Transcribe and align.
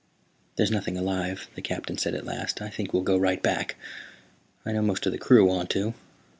"There's 0.55 0.71
nothing 0.71 0.97
alive," 0.97 1.47
the 1.53 1.61
Captain 1.61 1.95
said 1.95 2.15
at 2.15 2.25
last. 2.25 2.59
"I 2.59 2.71
think 2.71 2.91
we'll 2.91 3.03
go 3.03 3.19
right 3.19 3.39
back; 3.39 3.75
I 4.65 4.71
know 4.71 4.81
most 4.81 5.05
of 5.05 5.11
the 5.11 5.19
crew 5.19 5.45
want 5.45 5.69
to. 5.69 5.93